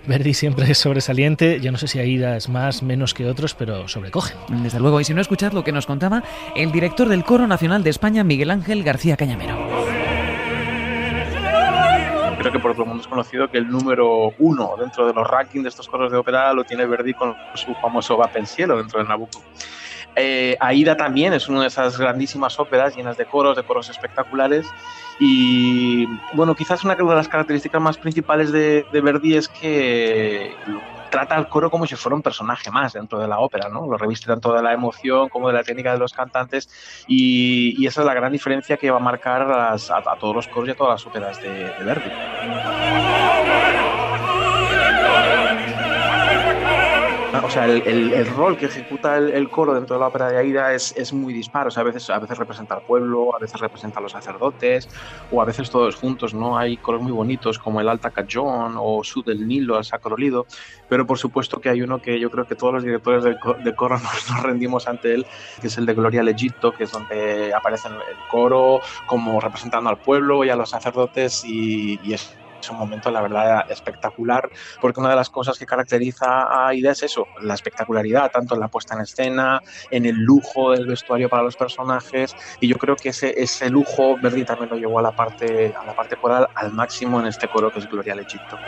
Verdi 0.06 0.32
siempre 0.32 0.70
es 0.70 0.78
sobresaliente. 0.78 1.58
Yo 1.58 1.72
no 1.72 1.78
sé 1.78 1.88
si 1.88 1.98
Aida 1.98 2.36
es 2.36 2.48
más, 2.48 2.84
menos 2.84 3.14
que 3.14 3.26
otros, 3.26 3.54
pero 3.54 3.88
sobrecoge. 3.88 4.32
Desde 4.62 4.78
luego, 4.78 5.00
y 5.00 5.04
si 5.04 5.12
no 5.12 5.20
escuchad 5.20 5.50
lo 5.50 5.64
que 5.64 5.72
nos 5.72 5.84
contaba 5.84 6.22
el 6.54 6.70
director 6.70 7.08
del 7.08 7.24
Coro 7.24 7.48
Nacional 7.48 7.82
de 7.82 7.90
España, 7.90 8.22
Miguel 8.22 8.52
Ángel 8.52 8.84
García 8.84 9.16
Cañamero. 9.16 9.56
Creo 12.38 12.52
que 12.52 12.60
por 12.60 12.74
todo 12.74 12.84
el 12.84 12.88
mundo 12.90 13.02
es 13.02 13.08
conocido 13.08 13.50
que 13.50 13.58
el 13.58 13.68
número 13.68 14.32
uno 14.38 14.76
dentro 14.78 15.04
de 15.08 15.12
los 15.12 15.26
rankings 15.26 15.64
de 15.64 15.68
estos 15.70 15.88
coros 15.88 16.12
de 16.12 16.18
ópera 16.18 16.52
lo 16.52 16.62
tiene 16.62 16.86
Verdi 16.86 17.12
con 17.12 17.34
su 17.54 17.74
famoso 17.74 18.16
Va 18.16 18.30
dentro 18.32 19.00
del 19.00 19.08
Nabucco. 19.08 19.42
Eh, 20.20 20.56
Aida 20.58 20.96
también 20.96 21.32
es 21.32 21.48
una 21.48 21.62
de 21.62 21.68
esas 21.68 21.96
grandísimas 21.96 22.58
óperas 22.58 22.96
llenas 22.96 23.16
de 23.16 23.24
coros, 23.24 23.56
de 23.56 23.62
coros 23.62 23.88
espectaculares. 23.88 24.66
Y 25.20 26.06
bueno, 26.32 26.54
quizás 26.54 26.84
una 26.84 26.94
de 26.94 27.04
las 27.04 27.28
características 27.28 27.80
más 27.80 27.98
principales 27.98 28.52
de, 28.52 28.84
Verdi 28.92 29.34
es 29.34 29.48
que 29.48 30.54
trata 31.10 31.36
al 31.36 31.48
coro 31.48 31.70
como 31.70 31.86
si 31.86 31.96
fuera 31.96 32.16
un 32.16 32.22
personaje 32.22 32.70
más 32.70 32.92
dentro 32.92 33.18
de 33.18 33.26
la 33.26 33.38
ópera, 33.38 33.68
¿no? 33.68 33.86
Lo 33.86 33.96
reviste 33.96 34.26
tanto 34.26 34.52
de 34.52 34.62
la 34.62 34.72
emoción 34.72 35.28
como 35.28 35.48
de 35.48 35.54
la 35.54 35.62
técnica 35.62 35.92
de 35.92 35.98
los 35.98 36.12
cantantes 36.12 36.68
y, 37.08 37.86
esa 37.86 38.02
es 38.02 38.06
la 38.06 38.14
gran 38.14 38.30
diferencia 38.30 38.76
que 38.76 38.90
va 38.90 38.98
a 38.98 39.00
marcar 39.00 39.42
a, 39.50 39.76
todos 40.20 40.34
los 40.34 40.48
coros 40.48 40.68
y 40.68 40.72
a 40.72 40.76
todas 40.76 41.00
las 41.00 41.06
óperas 41.06 41.40
de 41.40 41.72
Verdi. 41.84 43.17
O 47.48 47.50
sea, 47.50 47.64
el, 47.64 47.82
el- 47.86 48.12
el 48.12 48.26
rol 48.26 48.56
que 48.56 48.66
ejecuta 48.66 49.16
el, 49.16 49.30
el 49.32 49.48
coro 49.50 49.74
dentro 49.74 49.96
de 49.96 50.00
la 50.00 50.08
ópera 50.08 50.28
de 50.28 50.36
Aida 50.38 50.74
es, 50.74 50.92
es 50.96 51.12
muy 51.12 51.32
disparo. 51.34 51.68
O 51.68 51.70
sea, 51.70 51.80
a 51.82 51.84
veces, 51.84 52.08
a 52.10 52.18
veces 52.18 52.38
representa 52.38 52.74
al 52.74 52.82
pueblo, 52.82 53.34
a 53.34 53.38
veces 53.40 53.60
representa 53.60 54.00
a 54.00 54.02
los 54.02 54.12
sacerdotes, 54.12 54.88
o 55.30 55.40
a 55.42 55.44
veces 55.46 55.70
todos 55.70 55.96
juntos, 55.96 56.34
¿no? 56.34 56.58
Hay 56.58 56.78
coros 56.78 57.00
muy 57.02 57.12
bonitos 57.12 57.58
como 57.58 57.80
el 57.80 57.88
Alta 57.88 58.10
Cajón 58.10 58.76
o 58.78 59.02
Sud 59.04 59.24
del 59.26 59.46
Nilo, 59.46 59.78
el 59.78 59.84
Sacro 59.84 60.16
Lido, 60.16 60.46
pero 60.88 61.06
por 61.06 61.18
supuesto 61.18 61.60
que 61.60 61.70
hay 61.70 61.82
uno 61.82 62.00
que 62.00 62.20
yo 62.20 62.30
creo 62.30 62.46
que 62.46 62.56
todos 62.56 62.74
los 62.74 62.84
directores 62.84 63.36
co- 63.38 63.56
de 63.58 63.74
coro 63.74 63.98
nos, 63.98 64.30
nos 64.30 64.42
rendimos 64.42 64.86
ante 64.86 65.14
él, 65.14 65.26
que 65.60 65.68
es 65.68 65.78
el 65.78 65.86
de 65.86 65.94
Gloria 65.94 66.20
al 66.20 66.28
Egipto, 66.28 66.72
que 66.74 66.84
es 66.84 66.90
donde 66.90 67.52
aparece 67.54 67.88
el 67.88 68.24
coro 68.26 68.80
como 69.06 69.40
representando 69.40 69.90
al 69.90 69.98
pueblo 70.00 70.44
y 70.44 70.50
a 70.50 70.56
los 70.56 70.70
sacerdotes 70.70 71.42
y, 71.44 71.98
y 72.06 72.12
es 72.14 72.40
es 72.60 72.70
un 72.70 72.78
momento, 72.78 73.10
la 73.10 73.20
verdad, 73.20 73.70
espectacular, 73.70 74.48
porque 74.80 75.00
una 75.00 75.10
de 75.10 75.16
las 75.16 75.30
cosas 75.30 75.58
que 75.58 75.66
caracteriza 75.66 76.42
a 76.42 76.68
Aida 76.68 76.92
es 76.92 77.02
eso, 77.02 77.26
la 77.40 77.54
espectacularidad, 77.54 78.30
tanto 78.30 78.54
en 78.54 78.60
la 78.60 78.68
puesta 78.68 78.94
en 78.94 79.02
escena, 79.02 79.60
en 79.90 80.06
el 80.06 80.16
lujo 80.16 80.72
del 80.72 80.86
vestuario 80.86 81.28
para 81.28 81.42
los 81.42 81.56
personajes, 81.56 82.34
y 82.60 82.68
yo 82.68 82.76
creo 82.76 82.96
que 82.96 83.10
ese, 83.10 83.40
ese 83.40 83.70
lujo 83.70 84.16
Verdi 84.20 84.44
también 84.44 84.70
lo 84.70 84.76
llevó 84.76 84.98
a 84.98 85.02
la 85.02 85.12
parte, 85.12 85.74
a 85.78 85.84
la 85.84 85.94
parte 85.94 86.16
coral 86.16 86.48
al 86.54 86.72
máximo 86.72 87.20
en 87.20 87.26
este 87.26 87.48
coro 87.48 87.70
que 87.70 87.78
es 87.78 87.88
Gloria 87.88 88.12
al 88.12 88.20
Egipto. 88.20 88.58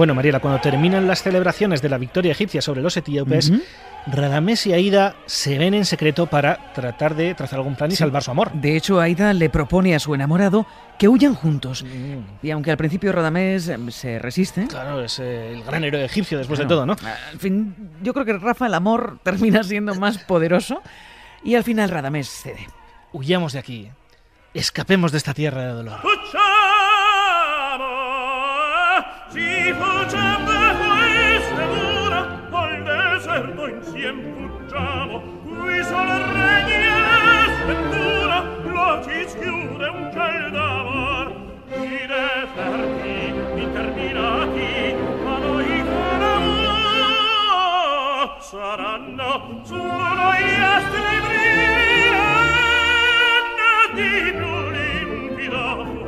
Bueno, 0.00 0.14
Mariela, 0.14 0.40
cuando 0.40 0.62
terminan 0.62 1.06
las 1.06 1.22
celebraciones 1.22 1.82
de 1.82 1.90
la 1.90 1.98
victoria 1.98 2.32
egipcia 2.32 2.62
sobre 2.62 2.80
los 2.80 2.96
etíopes, 2.96 3.50
Ujú. 3.50 3.60
Radamés 4.06 4.64
y 4.66 4.72
Aida 4.72 5.14
se 5.26 5.58
ven 5.58 5.74
en 5.74 5.84
secreto 5.84 6.24
para 6.26 6.72
tratar 6.72 7.14
de 7.14 7.34
trazar 7.34 7.58
algún 7.58 7.76
plan 7.76 7.90
y 7.90 7.96
Sí. 7.96 7.98
salvar 7.98 8.22
su 8.22 8.30
amor. 8.30 8.50
De 8.54 8.78
hecho, 8.78 8.98
Aida 8.98 9.34
le 9.34 9.50
propone 9.50 9.94
a 9.94 9.98
su 9.98 10.14
enamorado 10.14 10.64
que 10.98 11.06
huyan 11.06 11.34
juntos. 11.34 11.84
Mm, 11.84 12.46
Y 12.46 12.50
aunque 12.50 12.70
al 12.70 12.78
principio 12.78 13.12
Radamés 13.12 13.68
em, 13.68 13.90
se 13.90 14.18
resiste, 14.18 14.68
Claro, 14.68 15.02
es 15.04 15.18
eh, 15.18 15.52
el 15.52 15.64
gran 15.64 15.84
héroe 15.84 16.02
egipcio 16.02 16.38
después 16.38 16.58
Claro. 16.60 16.68
de 16.70 16.74
todo, 16.76 16.86
¿no? 16.86 16.96
Al 17.32 17.38
fin, 17.38 17.74
yo 18.02 18.14
creo 18.14 18.24
que 18.24 18.38
Rafa, 18.38 18.68
el 18.68 18.74
amor 18.74 19.18
termina 19.22 19.62
siendo 19.64 19.94
más 19.96 20.16
poderoso 20.16 20.80
y 21.44 21.56
al 21.56 21.62
final 21.64 21.90
Radamés 21.90 22.26
cede. 22.26 22.68
Huyamos 23.12 23.52
de 23.52 23.58
aquí. 23.58 23.90
Escapemos 24.54 25.12
de 25.12 25.18
esta 25.18 25.34
tierra 25.34 25.60
de 25.66 25.72
dolor. 25.74 26.00
sempre 39.80 39.88
un 39.88 40.10
ciel 40.12 40.50
d'amor 40.52 41.26
i 41.72 42.06
deserti 42.12 43.16
interminati 43.62 44.94
ma 45.24 45.38
noi 45.38 45.84
saremo 45.88 46.48
saranno 48.40 49.30
su 49.64 49.76
noi 49.76 50.44
astri 50.76 51.20
brillanti 51.26 52.28
di 53.94 54.12
più 54.36 54.54
limpido. 54.70 55.99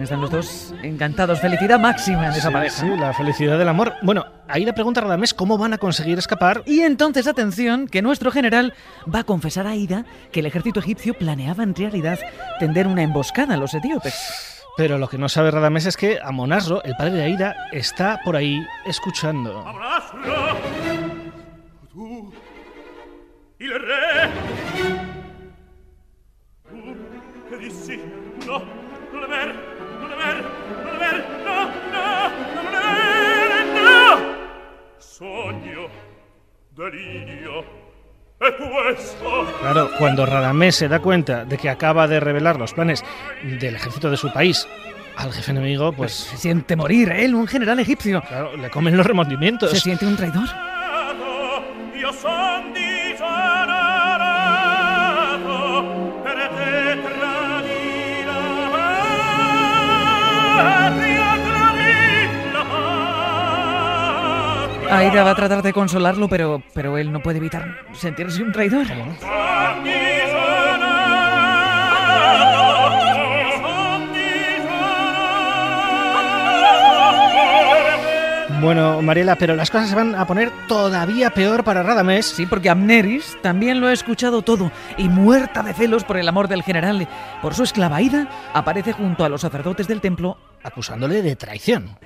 Están 0.00 0.20
los 0.20 0.30
dos 0.30 0.74
encantados. 0.82 1.40
Felicidad 1.40 1.78
máxima 1.78 2.26
en 2.26 2.32
esa 2.32 2.48
Sí, 2.48 2.52
pareja. 2.52 2.76
sí, 2.76 2.86
la 2.98 3.12
felicidad 3.12 3.58
del 3.58 3.68
amor. 3.68 3.94
Bueno, 4.02 4.24
ahí 4.48 4.64
le 4.64 4.72
pregunta 4.72 5.00
a 5.00 5.04
Radamés 5.04 5.34
cómo 5.34 5.58
van 5.58 5.72
a 5.74 5.78
conseguir 5.78 6.18
escapar. 6.18 6.62
Y 6.66 6.80
entonces, 6.80 7.26
atención, 7.26 7.88
que 7.88 8.00
nuestro 8.00 8.30
general 8.30 8.74
va 9.12 9.20
a 9.20 9.24
confesar 9.24 9.66
a 9.66 9.70
Aida 9.70 10.04
que 10.32 10.40
el 10.40 10.46
ejército 10.46 10.80
egipcio 10.80 11.14
planeaba 11.14 11.62
en 11.62 11.74
realidad 11.74 12.18
tender 12.58 12.86
una 12.86 13.02
emboscada 13.02 13.54
a 13.54 13.56
los 13.56 13.74
etíopes. 13.74 14.14
Pero 14.76 14.98
lo 14.98 15.08
que 15.08 15.18
no 15.18 15.28
sabe 15.28 15.50
Radamés 15.50 15.86
es 15.86 15.96
que 15.96 16.18
Amonasro, 16.22 16.82
el 16.84 16.94
padre 16.96 17.12
de 17.14 17.22
Aida, 17.24 17.56
está 17.72 18.20
por 18.24 18.36
ahí 18.36 18.64
escuchando. 18.86 19.64
Claro, 39.60 39.90
cuando 39.98 40.24
Radamés 40.24 40.76
se 40.76 40.88
da 40.88 41.00
cuenta 41.00 41.44
de 41.44 41.58
que 41.58 41.68
acaba 41.68 42.06
de 42.06 42.20
revelar 42.20 42.58
los 42.58 42.72
planes 42.72 43.04
del 43.42 43.74
ejército 43.74 44.10
de 44.10 44.16
su 44.16 44.32
país 44.32 44.66
al 45.16 45.32
jefe 45.32 45.50
enemigo, 45.50 45.92
pues 45.92 46.12
Se 46.12 46.36
siente 46.36 46.76
morir, 46.76 47.10
él, 47.10 47.34
un 47.34 47.48
general 47.48 47.80
egipcio. 47.80 48.22
claro, 48.22 48.56
le 48.56 48.70
comen 48.70 48.96
los 48.96 49.04
remordimientos. 49.04 49.70
Se 49.70 49.80
siente 49.80 50.06
un 50.06 50.16
traidor. 50.16 50.48
Aida 64.90 65.22
va 65.22 65.30
a 65.30 65.34
tratar 65.34 65.62
de 65.62 65.72
consolarlo, 65.72 66.28
pero, 66.28 66.62
pero 66.74 66.96
él 66.98 67.12
no 67.12 67.20
puede 67.20 67.38
evitar 67.38 67.84
sentirse 67.92 68.42
un 68.42 68.52
traidor. 68.52 68.86
Bueno, 78.60 79.00
Mariela, 79.02 79.36
pero 79.36 79.54
las 79.54 79.70
cosas 79.70 79.90
se 79.90 79.94
van 79.94 80.16
a 80.16 80.26
poner 80.26 80.50
todavía 80.66 81.30
peor 81.30 81.62
para 81.62 81.84
Radamés. 81.84 82.26
Sí, 82.26 82.44
porque 82.44 82.68
Amneris 82.68 83.36
también 83.40 83.80
lo 83.80 83.86
ha 83.86 83.92
escuchado 83.92 84.42
todo 84.42 84.72
y 84.96 85.08
muerta 85.08 85.62
de 85.62 85.74
celos 85.74 86.02
por 86.02 86.16
el 86.16 86.26
amor 86.26 86.48
del 86.48 86.64
general 86.64 87.06
por 87.40 87.54
su 87.54 87.62
esclava 87.62 87.96
Aida, 87.96 88.28
aparece 88.54 88.92
junto 88.92 89.24
a 89.24 89.28
los 89.28 89.42
sacerdotes 89.42 89.86
del 89.86 90.00
templo 90.00 90.38
acusándole 90.64 91.22
de 91.22 91.36
traición. 91.36 91.96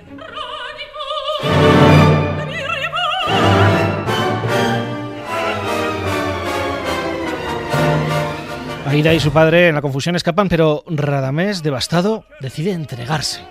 Aida 8.93 9.11
y 9.11 9.19
su 9.19 9.31
padre 9.31 9.69
en 9.69 9.73
la 9.73 9.81
confusión 9.81 10.15
escapan, 10.15 10.47
pero 10.49 10.83
Radamés, 10.85 11.63
devastado, 11.63 12.25
decide 12.39 12.73
entregarse. 12.73 13.41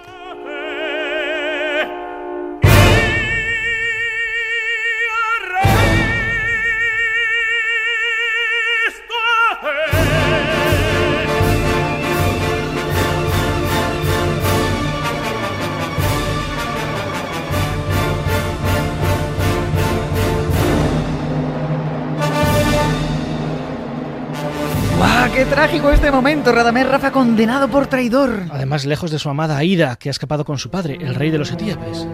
¡Qué 25.42 25.48
trágico 25.48 25.90
este 25.90 26.12
momento! 26.12 26.52
Radamés 26.52 26.88
Rafa 26.88 27.10
condenado 27.10 27.66
por 27.66 27.88
traidor. 27.88 28.44
Además, 28.52 28.84
lejos 28.84 29.10
de 29.10 29.18
su 29.18 29.28
amada 29.28 29.56
Aida, 29.56 29.96
que 29.96 30.08
ha 30.08 30.12
escapado 30.12 30.44
con 30.44 30.56
su 30.56 30.70
padre, 30.70 30.98
el 31.00 31.16
rey 31.16 31.32
de 31.32 31.38
los 31.38 31.50
etíopes. 31.50 32.06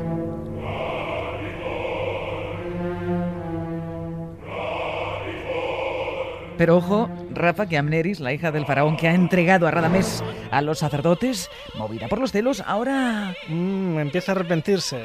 Pero 6.57 6.79
ojo, 6.79 7.11
Rafa, 7.31 7.67
que 7.67 7.77
Amneris, 7.77 8.19
la 8.19 8.33
hija 8.33 8.51
del 8.51 8.65
faraón 8.65 8.97
que 8.97 9.09
ha 9.09 9.15
entregado 9.15 9.67
a 9.67 9.71
Radamés 9.73 10.25
a 10.51 10.63
los 10.63 10.79
sacerdotes, 10.79 11.51
movida 11.75 12.09
por 12.09 12.21
los 12.21 12.33
celos, 12.33 12.63
ahora 12.67 13.35
Mm, 13.49 13.99
empieza 13.99 14.33
a 14.33 14.35
arrepentirse. 14.37 15.01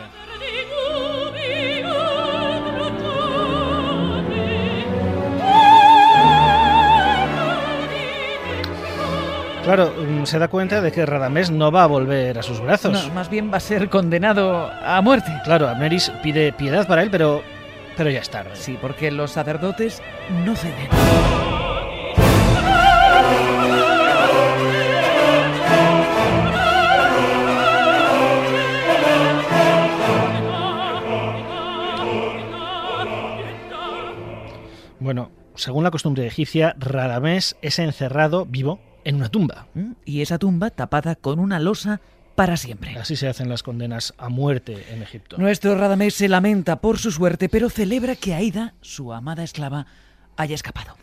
Claro, 9.63 9.93
mm, 9.97 10.26
se 10.26 10.39
da 10.39 10.49
cuenta 10.49 10.82
de 10.82 10.91
que 10.91 11.06
Radamés 11.06 11.49
no 11.49 11.71
va 11.71 11.84
a 11.84 11.88
volver 11.88 12.38
a 12.38 12.43
sus 12.43 12.60
brazos. 12.60 13.08
No, 13.08 13.13
más 13.13 13.30
bien 13.30 13.49
va 13.49 13.58
a 13.58 13.62
ser 13.62 13.88
condenado 13.88 14.69
a 14.69 15.02
muerte. 15.02 15.32
Claro, 15.45 15.69
Amneris 15.69 16.12
pide 16.21 16.52
piedad 16.52 16.86
para 16.86 17.02
él, 17.02 17.10
pero, 17.10 17.41
pero 17.95 18.10
ya 18.10 18.19
es 18.19 18.30
tarde. 18.30 18.52
Sí, 18.56 18.78
porque 18.82 19.10
los 19.10 19.32
sacerdotes 19.32 20.02
no 20.45 20.54
ceden. 20.54 20.89
Bueno, 34.99 35.32
según 35.56 35.86
la 35.86 35.91
costumbre 35.91 36.28
egipcia, 36.28 36.76
Radamés 36.78 37.56
es 37.62 37.80
encerrado 37.80 38.45
vivo 38.45 38.80
en 39.04 39.16
una 39.16 39.30
tumba. 39.30 39.68
¿Mm? 39.74 39.92
Y 40.06 40.22
esa 40.22 40.38
tumba 40.38 40.70
tapada 40.70 41.16
con 41.16 41.39
una 41.39 41.60
losa 41.60 42.02
para 42.36 42.58
siempre. 42.58 42.98
Así 42.98 43.16
se 43.16 43.28
hacen 43.28 43.50
las 43.50 43.63
condenas 43.63 44.13
a 44.18 44.30
muerte 44.30 44.86
en 44.92 45.04
Egipto. 45.04 45.38
Nuestro 45.38 45.76
Radamés 45.76 46.16
se 46.16 46.28
lamenta 46.28 46.82
por 46.82 46.98
su 46.98 47.12
suerte, 47.12 47.50
pero 47.50 47.70
celebra 47.70 48.16
que 48.16 48.34
Aida, 48.34 48.74
su 48.82 49.13
amada 49.13 49.44
esclava, 49.44 49.86
haya 50.36 50.56
escapado. 50.56 50.96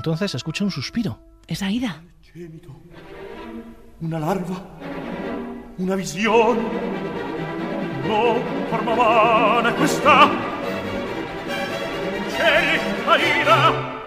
Entonces 0.00 0.34
escucha 0.34 0.64
un 0.64 0.70
suspiro. 0.70 1.18
Es 1.46 1.62
Aida. 1.62 2.00
Una 4.00 4.18
larva, 4.18 4.56
una 5.76 5.94
visione. 5.94 6.62
No, 8.08 8.36
forma 8.70 8.94
vana 8.94 9.68
è 9.68 9.74
questa. 9.74 10.30
Cieli, 12.34 12.78
Aida, 13.06 13.98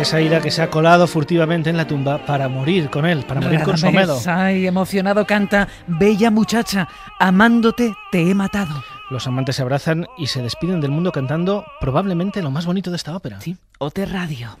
Es 0.00 0.14
Aida 0.14 0.40
que 0.40 0.52
se 0.52 0.62
ha 0.62 0.70
colado 0.70 1.08
furtivamente 1.08 1.70
en 1.70 1.76
la 1.76 1.88
tumba 1.88 2.24
para 2.24 2.48
morir 2.48 2.88
con 2.88 3.04
él, 3.04 3.24
para 3.24 3.40
morir 3.40 3.62
con 3.62 3.76
su 3.76 3.88
amado. 3.88 4.20
Radamés, 4.24 4.28
ay, 4.28 4.66
emocionado 4.68 5.26
canta, 5.26 5.66
bella 5.88 6.30
muchacha, 6.30 6.86
amándote 7.18 7.94
te 8.12 8.30
he 8.30 8.34
matado. 8.34 8.80
Los 9.10 9.26
amantes 9.26 9.56
se 9.56 9.62
abrazan 9.62 10.06
y 10.16 10.28
se 10.28 10.40
despiden 10.40 10.80
del 10.80 10.92
mundo 10.92 11.10
cantando 11.10 11.64
probablemente 11.80 12.42
lo 12.42 12.52
más 12.52 12.64
bonito 12.64 12.90
de 12.90 12.96
esta 12.96 13.16
ópera. 13.16 13.40
Sí, 13.40 13.56
Ote 13.78 14.06
Radio. 14.06 14.56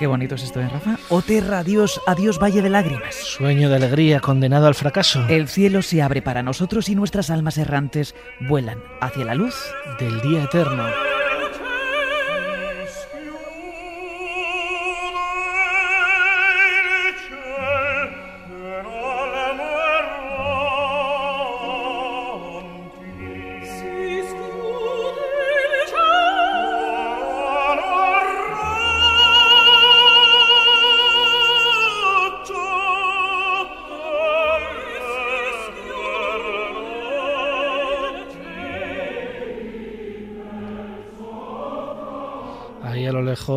Qué 0.00 0.06
bonito 0.06 0.34
es 0.34 0.44
esto, 0.44 0.62
¿eh, 0.62 0.66
Rafa? 0.66 0.98
Ote 1.10 1.40
adiós, 1.40 2.00
adiós 2.06 2.38
Valle 2.38 2.62
de 2.62 2.70
Lágrimas. 2.70 3.16
Sueño 3.16 3.68
de 3.68 3.76
alegría 3.76 4.20
condenado 4.20 4.66
al 4.66 4.74
fracaso 4.74 5.22
El 5.28 5.46
cielo 5.46 5.82
se 5.82 6.00
abre 6.00 6.22
para 6.22 6.42
nosotros 6.42 6.88
y 6.88 6.94
nuestras 6.94 7.28
almas 7.28 7.58
errantes 7.58 8.14
vuelan 8.48 8.78
hacia 9.02 9.26
la 9.26 9.34
luz. 9.34 9.54
del 9.98 10.22
día 10.22 10.44
eterno. 10.44 11.09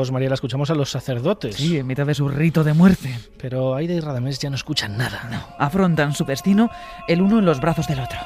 A 0.04 0.06
lo 0.06 0.08
lejos, 0.08 0.12
Mariela, 0.12 0.34
escuchamos 0.36 0.70
a 0.70 0.76
los 0.76 0.92
sacerdotes. 0.92 1.56
Sí, 1.56 1.78
en 1.78 1.88
mitad 1.88 2.06
de 2.06 2.14
su 2.14 2.28
rito 2.28 2.64
de 2.64 2.74
muerte. 2.74 3.18
Pero 3.38 3.74
Aida 3.76 3.94
y 3.94 4.00
Radamés 4.00 4.40
ya 4.40 4.50
no 4.50 4.56
escuchan 4.56 4.98
nada. 4.98 5.56
Afrontan 5.58 6.14
su 6.14 6.26
destino 6.26 6.70
el 7.08 7.22
uno 7.22 7.40
en 7.40 7.46
los 7.46 7.62
brazos 7.62 7.88
del 7.88 8.00
otro. 8.00 8.20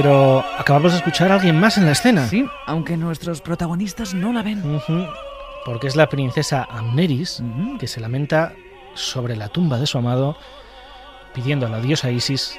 Pero 0.00 0.44
acabamos 0.56 0.92
de 0.92 0.98
escuchar 0.98 1.32
a 1.32 1.34
alguien 1.34 1.58
más 1.58 1.76
en 1.76 1.84
la 1.84 1.90
escena. 1.90 2.28
Sí, 2.28 2.46
aunque 2.66 2.96
nuestros 2.96 3.40
protagonistas 3.40 4.14
no 4.14 4.32
la 4.32 4.44
ven. 4.44 4.62
Porque 5.64 5.88
es 5.88 5.96
la 5.96 6.08
princesa 6.08 6.68
Amneris 6.70 7.42
que 7.80 7.88
se 7.88 7.98
lamenta 7.98 8.52
sobre 8.94 9.34
la 9.34 9.48
tumba 9.48 9.76
de 9.76 9.88
su 9.88 9.98
amado, 9.98 10.36
pidiendo 11.34 11.66
a 11.66 11.68
la 11.68 11.80
diosa 11.80 12.12
Isis 12.12 12.56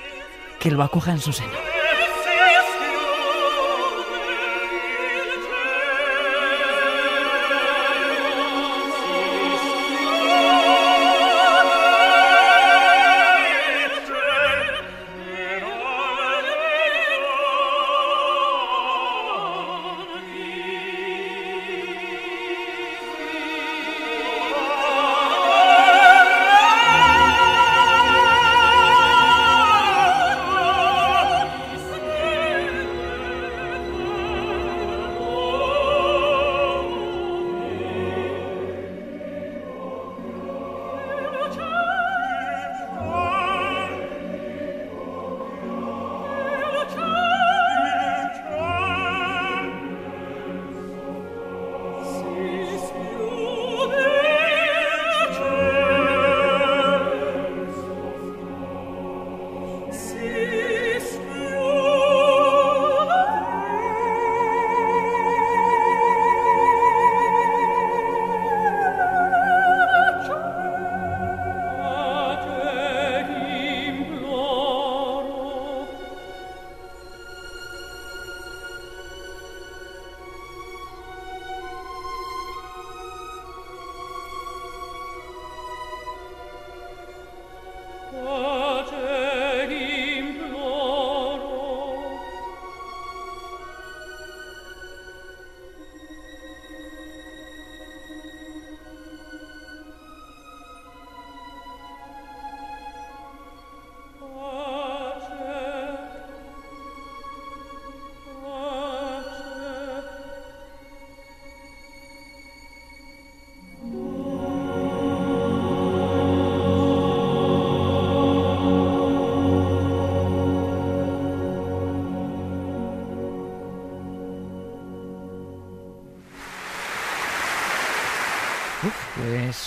Que 0.59 0.69
lo 0.69 0.83
acoja 0.83 1.11
en 1.11 1.21
su 1.21 1.31
seno. 1.31 1.68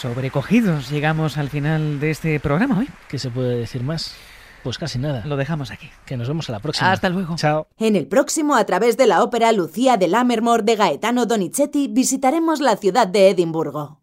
Sobrecogidos 0.02 0.90
llegamos 0.90 1.38
al 1.38 1.48
final 1.48 2.00
de 2.00 2.10
este 2.10 2.40
programa 2.40 2.80
hoy. 2.80 2.88
¿Qué 3.08 3.20
se 3.20 3.30
puede 3.30 3.56
decir 3.56 3.84
más? 3.84 4.16
Pues 4.64 4.76
casi 4.76 4.98
nada. 4.98 5.24
Lo 5.24 5.36
dejamos 5.36 5.70
aquí. 5.70 5.88
Que 6.04 6.16
nos 6.16 6.26
vemos 6.26 6.48
a 6.48 6.52
la 6.52 6.58
próxima. 6.58 6.90
Hasta 6.90 7.08
luego. 7.08 7.36
Chao. 7.36 7.68
En 7.78 7.94
el 7.94 8.08
próximo, 8.08 8.56
a 8.56 8.64
través 8.64 8.96
de 8.96 9.06
la 9.06 9.22
ópera 9.22 9.52
Lucía 9.52 9.96
de 9.96 10.08
Lammermoor 10.08 10.64
de 10.64 10.74
Gaetano 10.74 11.24
Donizetti, 11.26 11.86
visitaremos 11.86 12.60
la 12.60 12.76
ciudad 12.76 13.06
de 13.06 13.30
Edimburgo. 13.30 14.00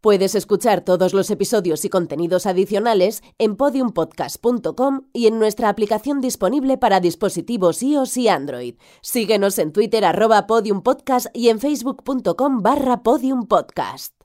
Puedes 0.00 0.36
escuchar 0.36 0.82
todos 0.82 1.14
los 1.14 1.30
episodios 1.30 1.84
y 1.84 1.88
contenidos 1.88 2.46
adicionales 2.46 3.20
en 3.38 3.56
podiumpodcast.com 3.56 5.02
y 5.12 5.26
en 5.26 5.40
nuestra 5.40 5.68
aplicación 5.68 6.20
disponible 6.20 6.78
para 6.78 7.00
dispositivos 7.00 7.82
iOS 7.82 8.16
y 8.18 8.28
Android. 8.28 8.76
Síguenos 9.02 9.58
en 9.58 9.72
Twitter 9.72 10.04
arroba 10.04 10.46
podiumpodcast 10.46 11.26
y 11.34 11.48
en 11.48 11.58
facebook.com 11.58 12.62
barra 12.62 13.02
podiumpodcast. 13.02 14.19